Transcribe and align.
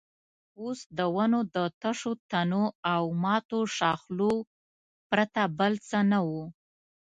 اوس 0.61 0.79
د 0.97 0.99
ونو 1.15 1.39
د 1.55 1.57
تشو 1.81 2.11
تنو 2.29 2.63
او 2.93 3.03
ماتو 3.23 3.59
ښاخلو 3.75 4.33
پرته 5.09 5.41
بل 5.57 5.73
څه 5.89 5.99
نه 6.11 6.19
وو. 6.27 6.43